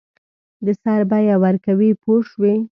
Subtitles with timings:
[0.65, 2.55] د سر بیه ورکوي پوه شوې!.